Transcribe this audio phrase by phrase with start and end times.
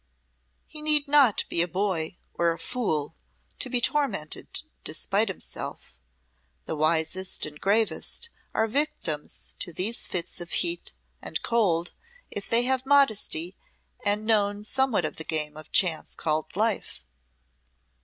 [0.65, 3.15] He need not be a boy or a fool
[3.59, 5.99] to be tormented despite himself;
[6.65, 11.91] the wisest and gravest are victims to these fits of heat and cold
[12.31, 13.55] if they have modesty
[14.03, 17.03] and know somewhat of the game of chance called Life.